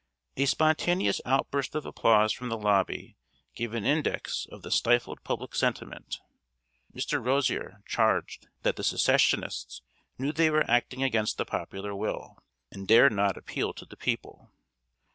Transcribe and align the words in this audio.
A 0.35 0.47
spontaneous 0.47 1.21
outburst 1.25 1.75
of 1.75 1.85
applause 1.85 2.33
from 2.33 2.49
the 2.49 2.57
lobby 2.57 3.17
gave 3.53 3.75
an 3.75 3.85
index 3.85 4.47
of 4.47 4.63
the 4.63 4.71
stifled 4.71 5.23
public 5.23 5.53
sentiment. 5.53 6.19
Mr. 6.91 7.23
Rozier 7.23 7.83
charged 7.85 8.47
that 8.63 8.77
the 8.77 8.83
Secessionists 8.83 9.83
knew 10.17 10.31
they 10.31 10.49
were 10.49 10.65
acting 10.67 11.03
against 11.03 11.37
the 11.37 11.45
popular 11.45 11.93
will, 11.95 12.39
and 12.71 12.87
dared 12.87 13.13
not 13.13 13.37
appeal 13.37 13.73
to 13.73 13.85
the 13.85 13.95
people. 13.95 14.51